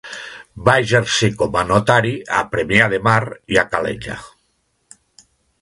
Va 0.69 0.73
exercir 0.85 1.29
com 1.41 1.57
a 1.61 1.63
notari 1.73 2.15
a 2.39 2.41
Premià 2.55 2.89
de 2.97 3.03
Mar 3.11 3.21
i 3.57 3.63
a 3.65 3.69
Calella. 3.75 4.21